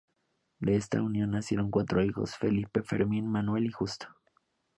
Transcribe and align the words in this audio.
De 0.59 0.77
esta 0.77 0.99
unión 1.03 1.29
nacieron 1.29 1.69
cuatro 1.69 2.03
hijos: 2.03 2.35
Felipe, 2.35 2.81
Fermín, 2.81 3.27
Manuel 3.27 3.67
y 3.67 3.71
Justo. 3.71 4.07